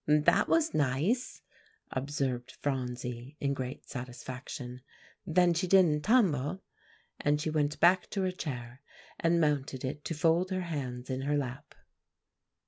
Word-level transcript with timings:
"That 0.07 0.47
was 0.49 0.73
nice," 0.73 1.43
observed 1.91 2.57
Phronsie 2.63 3.37
in 3.39 3.53
great 3.53 3.87
satisfaction, 3.87 4.81
"then 5.27 5.53
she 5.53 5.67
didn't 5.67 6.01
tumble;" 6.01 6.63
and 7.19 7.39
she 7.39 7.51
went 7.51 7.79
back 7.79 8.09
to 8.09 8.23
her 8.23 8.31
chair, 8.31 8.81
and 9.19 9.39
mounted 9.39 9.85
it 9.85 10.03
to 10.05 10.15
fold 10.15 10.49
her 10.49 10.61
hands 10.61 11.11
in 11.11 11.21
her 11.21 11.37
lap. 11.37 11.75